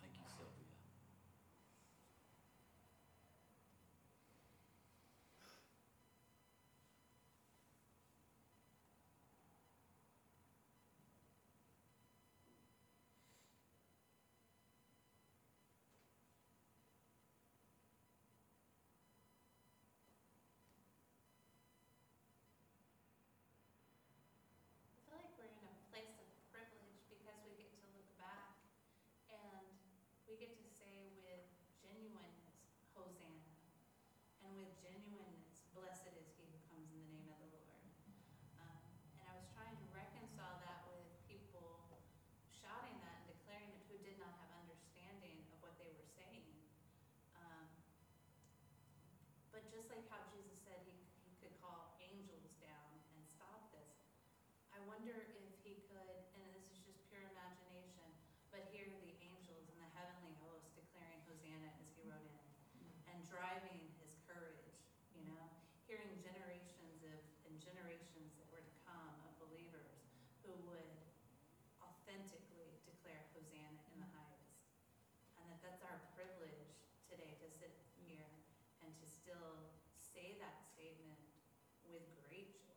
Thank 0.00 0.16
you, 0.16 0.24
Sylvia. 0.24 0.64
I 24.96 25.08
feel 25.08 25.16
like 25.16 25.32
we're 25.38 25.48
in 25.48 25.64
a 25.64 25.76
place 25.90 26.12
of 26.20 26.28
privilege 26.52 27.00
because 27.08 27.38
we 27.46 27.56
get 27.58 27.70
to 27.72 27.86
look 27.96 28.06
back 28.20 28.52
and 29.32 29.64
we 30.28 30.36
get 30.38 30.54
to 30.54 30.68
say 30.70 31.08
with 31.24 31.42
genuineness, 31.80 32.60
Hosanna, 32.92 33.42
and 34.44 34.45
with 34.56 34.72
genuineness, 34.80 35.68
blessed 35.76 36.08
is 36.16 36.32
he 36.40 36.48
who 36.48 36.56
comes 36.72 36.88
in 36.88 36.96
the 37.04 37.12
name 37.12 37.28
of 37.28 37.52
the 37.52 37.60
Lord. 37.60 37.84
Um, 38.56 38.80
and 39.20 39.28
I 39.28 39.36
was 39.36 39.44
trying 39.52 39.76
to 39.76 39.86
reconcile 39.92 40.56
that 40.64 40.88
with 40.88 41.04
people 41.28 41.92
shouting 42.48 42.96
that 43.04 43.20
and 43.20 43.36
declaring 43.36 43.68
it 43.76 43.84
who 43.92 44.00
did 44.00 44.16
not 44.16 44.32
have 44.40 44.48
understanding 44.64 45.44
of 45.52 45.60
what 45.60 45.76
they 45.76 45.92
were 45.92 46.08
saying. 46.08 46.48
Um, 47.36 47.68
but 49.52 49.68
just 49.68 49.92
like 49.92 50.08
how 50.08 50.24
Jesus 50.32 50.56
said 50.64 50.80
he, 50.88 51.04
he 51.28 51.36
could 51.36 51.52
call 51.60 52.00
angels 52.00 52.56
down 52.56 52.96
and 53.12 53.20
stop 53.28 53.68
this, 53.76 53.92
I 54.72 54.80
wonder 54.88 55.36
if 55.36 55.52
he 55.68 55.84
could, 55.84 56.16
and 56.32 56.40
this 56.56 56.64
is 56.72 56.80
just 56.80 57.04
pure 57.12 57.28
imagination, 57.28 58.08
but 58.48 58.64
hear 58.72 58.88
the 58.88 59.20
angels 59.20 59.68
in 59.68 59.76
the 59.76 59.90
heavenly 59.92 60.32
host 60.40 60.72
declaring 60.72 61.20
Hosanna 61.28 61.76
as 61.76 61.92
he 61.92 62.08
rode 62.08 62.32
in 62.32 62.48
and 63.12 63.20
driving 63.28 63.84
his 64.00 64.16
courage, 64.24 64.80
you 65.14 65.22
that 75.56 75.62
that's 75.62 75.80
our 75.88 76.00
privilege 76.12 76.68
today 77.08 77.32
to 77.40 77.48
sit 77.48 77.72
here 77.96 78.28
and 78.84 78.92
to 79.00 79.06
still 79.08 79.72
say 79.96 80.36
that 80.36 80.60
statement 80.68 81.16
with 81.88 82.04
great 82.28 82.60
joy, 82.60 82.76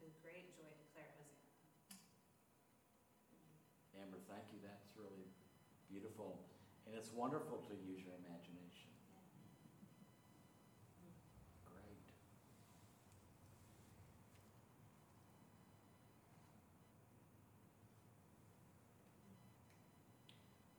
with 0.00 0.09
great 0.22 0.52
joy 0.56 0.68
declare 0.76 1.10
Hosanna. 1.16 1.96
Amber, 3.96 4.20
thank 4.28 4.44
you. 4.52 4.58
That's 4.62 4.88
really 4.96 5.28
beautiful. 5.88 6.46
And 6.86 6.94
it's 6.96 7.12
wonderful 7.12 7.64
to 7.68 7.74
use 7.76 8.00
your 8.04 8.14
imagination. 8.24 8.88
Great. 11.68 12.00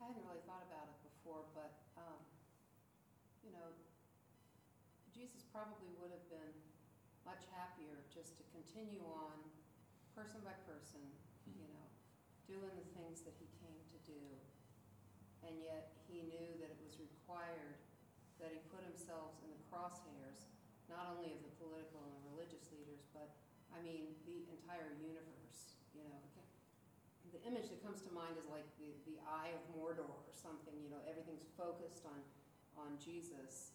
I 0.01 0.09
hadn't 0.09 0.25
really 0.25 0.43
thought 0.49 0.65
about 0.65 0.89
it 0.89 0.99
before, 1.05 1.45
but, 1.53 1.71
um, 1.97 2.19
you 3.45 3.51
know, 3.53 3.69
Jesus 5.13 5.45
probably 5.53 5.93
would 6.01 6.09
have 6.11 6.27
been 6.31 6.70
much 7.25 7.45
happier 7.53 8.01
just 8.09 8.37
to 8.37 8.43
continue 8.51 9.03
on, 9.05 9.35
person 10.15 10.43
by 10.43 10.55
person, 10.67 11.01
hmm. 11.47 11.55
you 11.55 11.67
know, 11.71 11.85
doing 12.49 12.73
the 12.75 12.87
things 12.97 13.23
that 13.23 13.35
he 13.39 13.47
came 13.63 13.79
to 13.89 13.99
do. 14.03 14.23
And 15.41 15.57
yet 15.57 15.97
he 16.05 16.27
knew 16.27 16.49
that 16.61 16.69
it 16.69 16.79
was 16.83 16.99
required 17.01 17.79
that 18.37 18.53
he 18.53 18.61
put 18.69 18.81
himself 18.85 19.37
in 19.45 19.49
the 19.53 19.61
crosshairs, 19.69 20.49
not 20.89 21.09
only 21.13 21.33
of 21.33 21.41
the 21.45 21.53
political 21.61 22.01
and 22.03 22.13
religious 22.33 22.69
leaders, 22.73 23.05
but, 23.13 23.29
I 23.69 23.79
mean, 23.81 24.17
the 24.25 24.45
entire 24.49 24.97
universe, 24.97 25.77
you 25.93 26.05
know. 26.05 26.19
The 27.31 27.39
image 27.47 27.71
that 27.71 27.79
comes 27.79 28.03
to 28.03 28.11
mind 28.11 28.35
is 28.35 28.49
like 28.51 28.67
the, 28.75 28.91
the 29.07 29.15
eye 29.23 29.55
of 29.55 29.63
Mordor 29.71 30.03
or 30.03 30.35
something, 30.35 30.75
you 30.83 30.91
know, 30.91 30.99
everything's 31.07 31.47
focused 31.55 32.03
on, 32.03 32.19
on 32.75 32.99
Jesus, 32.99 33.71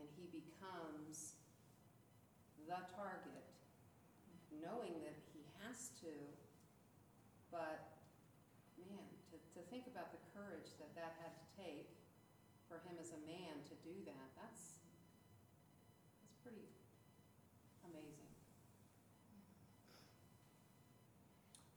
and 0.00 0.08
he 0.16 0.32
becomes 0.32 1.36
the 2.66 2.82
target, 2.98 3.46
knowing 4.58 4.98
that 5.06 5.14
he 5.32 5.42
has 5.62 5.94
to, 6.02 6.10
but 7.50 7.94
man, 8.78 9.06
to, 9.30 9.38
to 9.54 9.60
think 9.70 9.86
about 9.86 10.10
the 10.10 10.18
courage 10.34 10.74
that 10.82 10.90
that 10.98 11.14
had 11.22 11.30
to 11.30 11.46
take 11.54 11.88
for 12.66 12.82
him 12.82 12.98
as 12.98 13.14
a 13.14 13.20
man 13.22 13.62
to 13.70 13.74
do 13.86 13.94
that, 14.04 14.26
that's, 14.34 14.82
that's 16.18 16.36
pretty 16.42 16.66
amazing. 17.86 18.30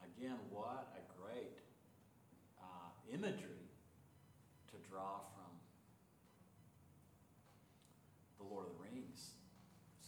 Again, 0.01 0.41
what 0.49 0.89
a 0.97 1.03
great 1.21 1.61
uh, 2.57 2.89
imagery 3.13 3.69
to 4.73 4.77
draw 4.89 5.21
from 5.37 5.53
The 8.41 8.45
Lord 8.49 8.65
of 8.65 8.73
the 8.73 8.81
Rings. 8.89 9.37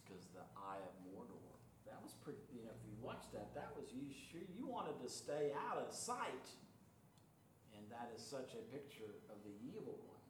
because 0.04 0.28
the 0.36 0.44
Eye 0.60 0.84
of 0.84 0.94
Mordor. 1.08 1.40
That 1.88 2.04
was 2.04 2.12
pretty, 2.20 2.44
you 2.52 2.64
know, 2.68 2.74
if 2.76 2.84
you 2.84 2.92
watch 3.00 3.24
that, 3.32 3.56
that 3.56 3.72
was, 3.76 3.88
you 3.96 4.12
sure, 4.12 4.44
you 4.52 4.68
wanted 4.68 5.00
to 5.00 5.01
stay 5.12 5.52
out 5.68 5.78
of 5.78 5.94
sight. 5.94 6.48
And 7.76 7.84
that 7.92 8.12
is 8.16 8.24
such 8.24 8.56
a 8.56 8.64
picture 8.72 9.20
of 9.28 9.38
the 9.44 9.52
evil 9.68 10.00
one. 10.08 10.24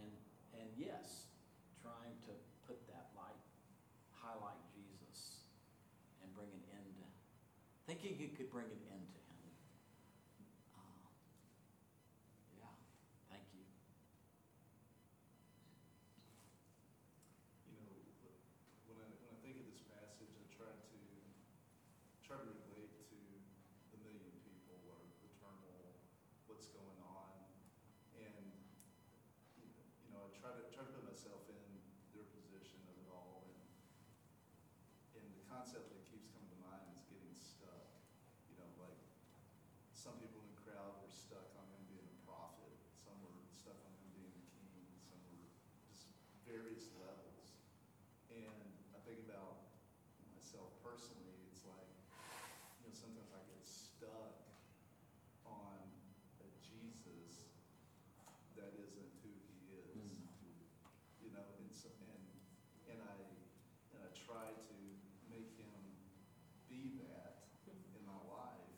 And, 0.00 0.12
and 0.60 0.68
yes, 0.80 1.28
trying 1.82 2.16
to 2.24 2.32
put 2.66 2.80
that 2.88 3.12
light, 3.12 3.44
highlight 4.16 4.64
Jesus 4.72 5.44
and 6.24 6.32
bring 6.32 6.48
an 6.48 6.64
end, 6.72 6.96
thinking 7.84 8.16
it 8.16 8.32
could 8.36 8.48
bring 8.48 8.64
an 8.64 8.84
end 8.96 9.04
to 9.12 9.20
him. 9.20 9.44
Uh, 10.72 11.04
yeah, 12.56 12.72
thank 13.28 13.44
you. 13.52 13.64
You 17.68 17.76
know, 17.76 17.92
when 18.88 19.04
I, 19.04 19.12
when 19.20 19.36
I 19.36 19.38
think 19.44 19.60
of 19.60 19.68
this 19.68 19.84
passage, 19.92 20.32
I 20.32 20.44
try 20.56 20.72
to, 20.72 21.00
try 22.24 22.40
to 22.40 22.48
relate 22.48 22.96
to 23.12 23.20
the 23.92 24.00
million 24.00 24.32
people, 24.48 24.80
or 24.88 24.96
the 25.20 25.28
turmoil, 25.36 25.92
what's 26.48 26.72
going 26.72 27.00
on. 27.04 27.36
And, 28.16 28.48
you 29.60 30.08
know, 30.16 30.24
I 30.24 30.32
try 30.32 30.56
to, 30.56 30.64
try 30.72 30.88
to 30.88 30.92
put 30.96 31.04
myself 31.04 31.44
in 31.52 31.60
their 32.16 32.24
position 32.32 32.80
of 32.88 32.96
it 32.96 33.08
all. 33.12 33.44
And, 33.44 33.60
and 35.20 35.26
the 35.36 35.44
concept 35.52 35.92
that 35.92 36.00
keeps 36.08 36.32
coming 36.32 36.48
to 36.48 36.60
mind 36.64 36.88
is 36.96 37.04
getting 37.12 37.34
stuck. 37.36 37.92
You 38.48 38.56
know, 38.60 38.68
like, 38.80 38.96
some 39.92 40.16
people 40.20 40.40
in 40.44 40.48
the 40.52 40.60
crowd 40.64 41.00
were 41.00 41.12
stuck 41.12 41.48
on 41.56 41.64
him 41.74 41.82
being 41.90 42.06
a 42.06 42.18
prophet, 42.28 42.72
some 42.94 43.16
were 43.24 43.34
stuck 43.48 43.78
on 43.82 43.92
him 43.98 44.08
being 44.14 44.32
the 44.36 44.46
king, 44.52 44.84
some 45.00 45.18
were 45.26 45.48
just 45.88 46.12
various 46.44 46.92
levels. 47.00 47.56
And 48.30 48.60
I 48.94 49.00
think 49.02 49.24
about 49.24 49.64
myself 50.36 50.70
personally, 50.84 51.40
it's 51.50 51.64
like, 51.64 51.88
you 52.78 52.90
know, 52.90 52.94
sometimes 52.94 53.32
I 53.32 53.42
get 53.48 53.64
stuck 53.64 54.44
on 55.48 55.80
a 56.42 56.48
Jesus 56.60 57.48
that 58.56 58.72
isn't 58.78 59.10
who 59.22 59.30
he 59.50 59.58
is. 59.74 59.94
Mm. 59.98 60.26
You 61.22 61.30
know, 61.34 61.46
and 61.60 61.68
so, 61.72 61.88
and, 62.06 62.24
and 62.90 63.00
I, 63.02 63.16
and 63.94 64.00
I 64.04 64.10
try 64.14 64.50
to 64.50 64.76
make 65.30 65.50
him 65.58 65.74
be 66.70 66.98
that 67.06 67.44
in 67.68 68.02
my 68.06 68.20
life, 68.30 68.70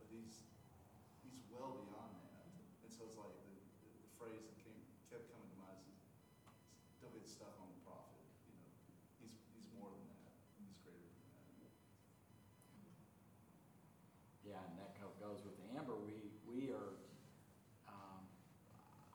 but 0.00 0.08
he's, 0.10 0.44
he's 1.24 1.40
well 1.52 1.80
beyond 1.88 2.12
that. 2.28 2.44
And 2.84 2.90
so 2.92 3.04
it's 3.08 3.16
like 3.16 3.32
the, 3.44 3.54
the 3.84 3.88
the 3.94 4.10
phrase 4.18 4.42
that 4.44 4.56
came, 4.64 4.80
kept 5.12 5.30
coming 5.30 5.48
to 5.52 5.58
mind 5.62 5.78
is, 5.88 6.00
don't 7.00 7.14
get 7.14 7.24
stuck 7.28 7.54
on 7.62 7.70
the 7.70 7.80
prophet, 7.86 8.18
you 8.50 8.54
know. 8.58 8.68
He's, 9.22 9.36
he's 9.54 9.68
more 9.78 9.92
than 9.94 10.04
that. 10.10 10.32
He's 10.58 10.74
greater 10.82 11.06
than 11.06 11.22
that. 11.32 11.46
Yeah, 14.42 14.58
and 14.64 14.74
that 14.80 14.96
go- 14.98 15.14
goes 15.20 15.44
with 15.44 15.54
Amber. 15.76 15.94
We, 15.94 16.32
we 16.48 16.72
are, 16.72 16.96
um, 17.86 18.24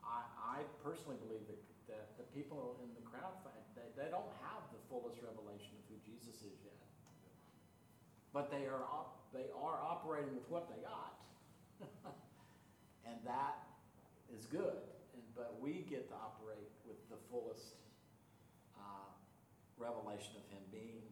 I, 0.00 0.62
I 0.62 0.66
personally 0.80 1.18
believe 1.20 1.42
that, 1.50 1.60
that 1.90 2.06
the 2.16 2.26
people 2.32 2.78
in 2.86 2.94
the 2.94 3.02
crowd, 3.04 3.34
find- 3.42 3.58
they, 3.74 3.90
they 3.98 4.08
don't 4.14 4.30
have 4.46 4.62
the 4.70 4.78
fullest 4.88 5.18
revelation 5.20 5.74
of 5.74 5.84
who 5.90 5.98
Jesus 6.06 6.38
is 6.46 6.56
yet. 6.62 6.78
But 8.34 8.50
they 8.50 8.66
are, 8.66 8.82
op- 8.82 9.30
they 9.32 9.46
are 9.54 9.78
operating 9.80 10.34
with 10.34 10.50
what 10.50 10.68
they 10.68 10.82
got. 10.82 11.14
And 13.06 13.20
that 13.28 13.60
is 14.32 14.46
good. 14.46 14.80
And, 15.12 15.22
but 15.36 15.60
we 15.60 15.84
get 15.88 16.08
to 16.08 16.16
operate 16.16 16.72
with 16.88 16.96
the 17.12 17.20
fullest, 17.28 17.76
uh, 18.80 19.12
revelation 19.76 20.32
of 20.40 20.44
him 20.48 20.64
being 20.72 21.04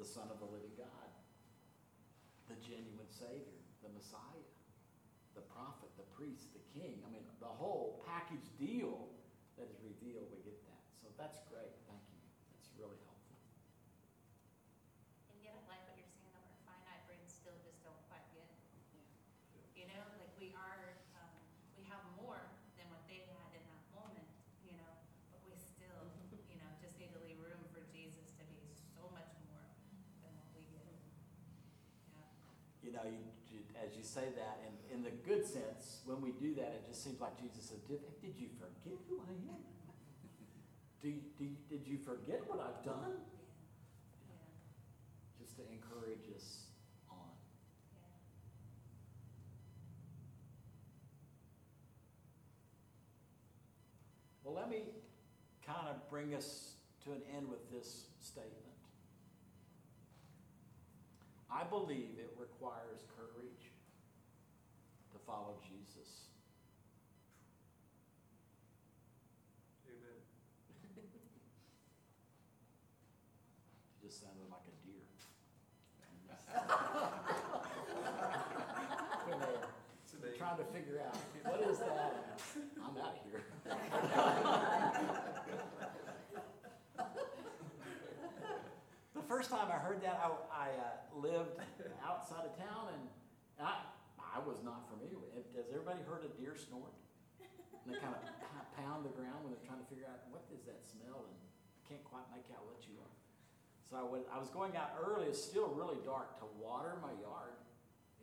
the 0.00 0.04
Son 0.08 0.24
of 0.32 0.40
the 0.40 0.48
living 0.48 0.72
God 0.78 1.08
the 2.48 2.54
genuine 2.62 3.10
Savior, 3.10 3.58
the 3.82 3.90
Messiah, 3.90 4.46
the 5.34 5.42
prophet, 5.50 5.90
the 5.98 6.06
priest, 6.14 6.46
the 6.54 6.62
king. 6.78 7.02
I 7.02 7.10
mean, 7.10 7.26
the 7.42 7.50
whole 7.50 8.00
package 8.06 8.46
deal 8.54 9.10
that 9.58 9.66
is 9.66 9.82
revealed, 9.82 10.30
we 10.30 10.38
get 10.46 10.54
that. 10.70 10.82
So 11.02 11.10
that's 11.18 11.42
great. 11.50 11.74
Thank 11.90 12.00
you. 12.06 12.22
That's 12.54 12.70
really 12.78 12.96
helpful. 13.02 13.34
And 15.34 15.42
yet 15.42 15.58
I 15.58 15.62
like 15.66 15.82
what 15.90 15.98
you're 15.98 16.06
saying 16.14 16.30
about 16.30 16.46
our 16.46 16.58
finite 16.70 17.02
brains 17.10 17.34
still 17.34 17.58
just 17.66 17.82
don't 17.82 17.98
quite 18.06 18.24
get. 18.30 18.46
You 19.74 19.90
know, 19.90 20.02
like 20.22 20.32
we 20.40 20.54
are, 20.56 20.96
um, 21.20 21.34
we 21.76 21.84
have 21.90 22.00
more 22.16 22.40
than 22.80 22.86
what 22.94 23.04
they 23.10 23.26
had 23.28 23.50
in 23.52 23.64
that 23.68 23.84
moment, 23.92 24.28
you 24.64 24.72
know, 24.78 24.92
but 25.34 25.40
we 25.44 25.52
still, 25.58 26.00
you 26.48 26.56
know, 26.62 26.70
just 26.80 26.96
need 26.96 27.12
to 27.12 27.20
leave 27.26 27.36
room 27.42 27.60
for 27.74 27.84
Jesus 27.92 28.32
to 28.40 28.44
be 28.48 28.62
so 28.72 29.04
much 29.12 29.28
more 29.44 29.66
than 30.24 30.32
what 30.36 30.48
we 30.56 30.64
get. 30.72 30.88
Yeah. 32.16 32.24
You 32.80 32.90
know, 32.96 33.04
you, 33.04 33.20
you, 33.52 33.60
as 33.76 33.92
you 33.96 34.04
say 34.16 34.32
that, 34.34 34.64
and 34.64 34.72
in 34.88 35.04
the 35.04 35.12
good 35.28 35.44
sense, 35.44 36.00
when 36.06 36.22
we 36.22 36.32
do 36.32 36.54
that, 36.54 36.72
it 36.72 36.88
just 36.88 37.04
seems 37.04 37.20
like 37.20 37.36
Jesus 37.38 37.68
said, 37.68 37.84
Did, 37.86 38.00
did 38.22 38.32
you 38.40 38.48
forget 38.56 38.96
who 39.08 39.20
I 39.20 39.32
am? 39.52 39.60
Do, 41.02 41.12
do, 41.38 41.46
did 41.68 41.86
you 41.86 41.98
forget 41.98 42.40
what 42.46 42.58
I've 42.58 42.82
done? 42.82 43.20
Yeah. 44.24 44.34
Just 45.38 45.56
to 45.56 45.62
encourage 45.70 46.24
us 46.34 46.64
on. 47.10 47.28
Yeah. 47.92 48.00
Well, 54.42 54.54
let 54.54 54.70
me 54.70 54.84
kind 55.66 55.88
of 55.90 56.08
bring 56.08 56.34
us 56.34 56.72
to 57.04 57.12
an 57.12 57.20
end 57.36 57.50
with 57.50 57.70
this 57.70 58.06
statement. 58.22 58.54
I 61.52 61.64
believe 61.64 62.16
it 62.18 62.34
requires 62.38 63.04
courage 63.14 63.75
follow 65.26 65.58
Jesus. 65.66 66.30
Amen. 69.86 70.22
You 74.00 74.08
just 74.08 74.20
sounded 74.20 74.48
like 74.50 74.66
a 74.70 74.74
deer. 74.86 75.02
Trying 80.38 80.58
to 80.58 80.64
figure 80.64 81.00
out, 81.00 81.16
what 81.44 81.60
is 81.68 81.78
that? 81.78 82.38
I'm 82.76 82.96
out 83.00 83.16
of 83.16 83.22
here. 83.24 83.42
The 89.14 89.22
first 89.22 89.48
time 89.50 89.68
I 89.72 89.78
heard 89.80 90.02
that, 90.02 90.20
I, 90.22 90.28
I 90.52 90.68
uh, 90.76 91.18
lived 91.18 91.58
outside 92.06 92.44
of 92.44 92.54
town 92.58 92.92
and 92.92 93.08
I, 93.58 93.80
I 94.20 94.38
was 94.46 94.62
not 94.62 94.84
familiar 94.92 95.16
with 95.16 95.32
it. 95.34 95.46
Has 95.56 95.65
everybody 95.76 96.00
heard 96.08 96.24
a 96.24 96.32
deer 96.40 96.56
snort? 96.56 96.96
And 97.84 97.92
they 97.92 98.00
kind 98.00 98.16
of 98.16 98.24
pound 98.80 99.04
the 99.04 99.12
ground 99.12 99.44
when 99.44 99.52
they're 99.52 99.68
trying 99.68 99.84
to 99.84 99.88
figure 99.92 100.08
out 100.08 100.24
what 100.32 100.48
is 100.48 100.64
that 100.64 100.80
smell 100.80 101.28
and 101.28 101.36
can't 101.84 102.00
quite 102.08 102.24
make 102.32 102.48
out 102.56 102.64
what 102.64 102.80
you 102.88 102.96
are. 102.96 103.14
So 103.84 104.00
I 104.00 104.02
was, 104.02 104.24
I 104.32 104.40
was 104.40 104.48
going 104.48 104.72
out 104.74 104.96
early, 104.96 105.28
it's 105.28 105.38
still 105.38 105.68
really 105.76 106.00
dark, 106.02 106.40
to 106.40 106.48
water 106.56 106.96
my 107.04 107.12
yard. 107.20 107.54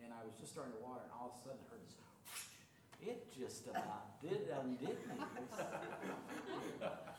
And 0.01 0.11
I 0.11 0.25
was 0.25 0.33
just 0.35 0.51
starting 0.51 0.73
to 0.73 0.81
water 0.81 1.05
and 1.05 1.13
all 1.13 1.31
of 1.31 1.39
a 1.39 1.41
sudden 1.45 1.61
I 1.61 1.65
heard 1.69 1.79
this, 1.85 1.95
it 3.05 3.29
just 3.31 3.67
about 3.67 4.19
did, 4.19 4.49
undid 4.49 4.97
me. 4.97 5.21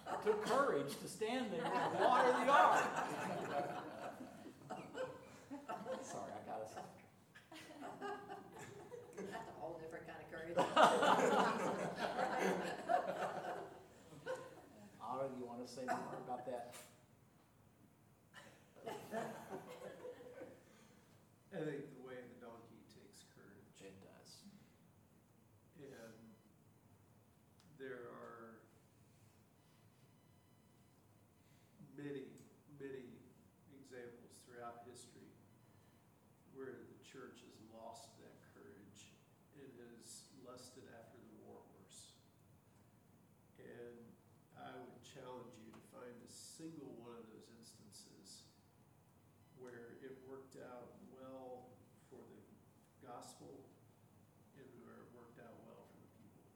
It 0.05 0.21
took 0.23 0.45
courage 0.45 0.93
to 1.01 1.09
stand 1.09 1.47
there 1.51 1.65
and 1.65 2.01
water 2.01 2.33
the 2.33 2.45
yard. 2.45 2.85
Sorry, 6.05 6.33
I 6.33 6.41
got 6.49 6.61
us. 6.61 6.77
That's 9.17 9.49
a 9.49 9.61
whole 9.61 9.81
different 9.81 10.07
kind 10.07 10.21
of 10.21 10.29
courage. 10.31 10.57
Otter, 15.03 15.29
do 15.29 15.37
you 15.41 15.47
want 15.47 15.67
to 15.67 15.73
say 15.73 15.83
more 15.87 16.19
about 16.27 16.47
that? 16.47 16.75
I 21.55 21.59
think 21.63 21.87
the 21.95 22.03
way 22.03 22.19
of 22.19 22.27
the 22.35 22.39
donkey 22.43 22.83
takes 22.91 23.25
courage. 23.31 23.79
It 23.81 23.95
does. 24.03 24.43
And 25.79 26.19
there 27.79 28.11
are 28.11 28.59
many, 31.97 32.27
many 32.83 33.07
examples 33.71 34.35
throughout 34.45 34.83
history 34.91 35.31
where 36.55 36.75
the 36.75 37.04
church 37.15 37.47
has 37.47 37.55
lost 37.71 38.11
that 38.19 38.35
courage 38.51 39.15
and 39.55 39.71
has 39.87 40.35
lusted 40.43 40.83
after 40.99 41.15
the 41.15 41.47
war 41.47 41.63
horse. 41.71 42.19
And 43.63 44.03
I 44.59 44.75
would 44.75 44.99
challenge 44.99 45.55
you 45.63 45.71
to 45.71 45.83
find 45.95 46.11
a 46.11 46.27
single 46.27 46.91
one 46.99 47.15
of 47.15 47.31
those 47.31 47.55
instances 47.55 48.51
where 49.63 49.95
it 50.03 50.19
worked 50.27 50.59
out 50.59 50.99
well 51.15 51.71
for 52.11 52.19
the 52.19 52.43
gospel 52.99 53.63
and 54.59 54.67
where 54.83 54.99
it 54.99 55.09
worked 55.15 55.39
out 55.39 55.55
well 55.71 55.87
for 55.87 56.03
the 56.03 56.11
people. 56.19 56.51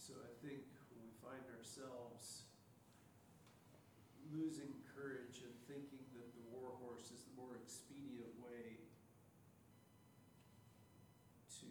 So 0.00 0.16
I 0.16 0.32
think 0.40 0.64
when 0.96 1.04
we 1.04 1.12
find 1.20 1.44
ourselves 1.60 2.48
losing 4.32 4.72
courage 4.96 5.44
and 5.44 5.52
thinking 5.68 6.00
that 6.16 6.24
the 6.32 6.44
war 6.48 6.72
horse 6.80 7.12
is 7.12 7.20
the 7.28 7.36
more 7.36 7.52
expedient 7.60 8.32
way 8.40 8.80
to, 11.60 11.68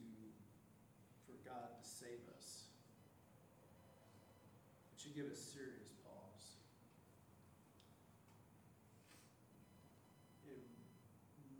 for 1.26 1.34
God 1.42 1.74
to 1.74 1.86
save 1.86 2.22
us, 2.38 2.70
it 4.94 5.01
should 5.12 5.28
give 5.28 5.32
us 5.32 5.44
serious 5.44 5.92
pause. 6.08 6.56
It 10.48 10.64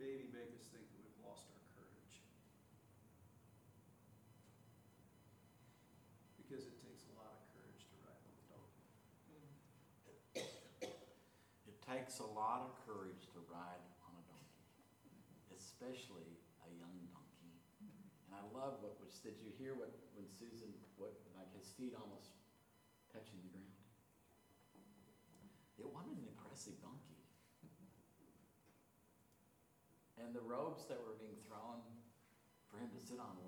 maybe 0.00 0.32
make 0.32 0.56
us 0.56 0.72
think 0.72 0.88
that 0.88 0.96
we've 0.96 1.20
lost 1.20 1.44
our 1.52 1.60
courage. 1.76 2.16
Because 6.40 6.64
it 6.64 6.80
takes 6.80 7.04
a 7.12 7.14
lot 7.20 7.36
of 7.36 7.44
courage 7.52 7.84
to 7.92 7.96
ride 8.00 8.24
on 8.24 8.32
a 8.32 8.44
donkey. 8.48 8.88
It 11.68 11.76
takes 11.84 12.24
a 12.24 12.28
lot 12.32 12.64
of 12.64 12.72
courage 12.88 13.28
to 13.36 13.38
ride 13.52 13.84
on 14.08 14.16
a 14.16 14.24
donkey, 14.32 14.64
especially 15.52 16.40
a 16.64 16.70
young 16.80 16.96
donkey. 17.12 17.52
And 17.84 18.32
I 18.32 18.44
love 18.56 18.80
what 18.80 18.96
was, 18.96 19.20
did 19.20 19.36
you 19.44 19.52
hear 19.60 19.76
what, 19.76 19.92
when 20.16 20.24
Susan, 20.32 20.72
what, 20.96 21.12
like 21.36 21.52
his 21.52 21.68
feet 21.76 21.92
almost 21.92 22.31
touching 23.12 23.38
the 23.44 23.52
ground? 23.52 23.76
It 25.76 25.88
wasn't 25.88 26.16
an 26.16 26.26
impressive 26.32 26.80
donkey. 26.80 27.20
And 30.16 30.30
the 30.32 30.44
robes 30.44 30.86
that 30.86 31.02
were 31.02 31.18
being 31.18 31.36
thrown 31.44 31.82
for 32.70 32.78
him 32.78 32.88
to 32.94 33.00
sit 33.02 33.18
on 33.18 33.41